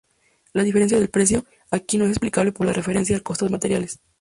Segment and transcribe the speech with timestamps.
[0.53, 3.99] La diferencia del precio aquí no es explicable por referencia al costo de materiales.